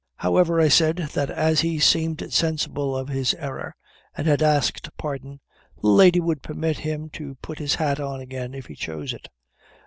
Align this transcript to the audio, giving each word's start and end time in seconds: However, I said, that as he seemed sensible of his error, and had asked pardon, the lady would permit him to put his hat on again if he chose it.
However, 0.15 0.59
I 0.59 0.67
said, 0.67 0.95
that 1.13 1.29
as 1.29 1.59
he 1.61 1.77
seemed 1.77 2.33
sensible 2.33 2.97
of 2.97 3.07
his 3.09 3.35
error, 3.35 3.75
and 4.17 4.25
had 4.25 4.41
asked 4.41 4.89
pardon, 4.97 5.41
the 5.79 5.89
lady 5.89 6.19
would 6.19 6.41
permit 6.41 6.79
him 6.79 7.07
to 7.11 7.35
put 7.35 7.59
his 7.59 7.75
hat 7.75 7.99
on 7.99 8.19
again 8.19 8.55
if 8.55 8.65
he 8.65 8.73
chose 8.73 9.13
it. 9.13 9.29